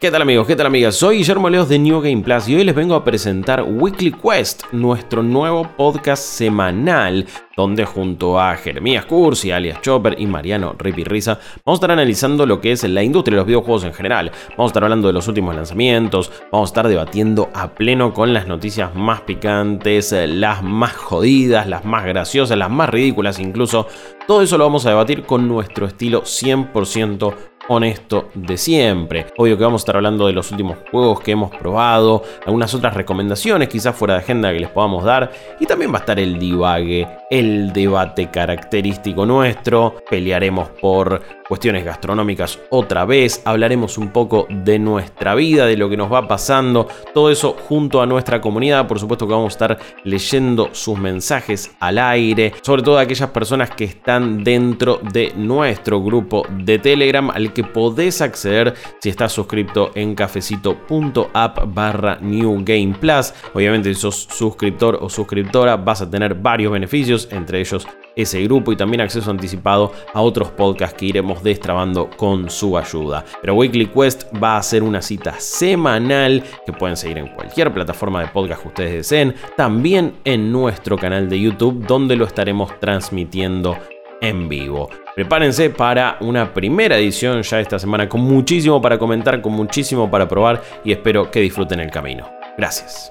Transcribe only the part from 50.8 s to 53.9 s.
mensajes al aire, sobre todo aquellas personas que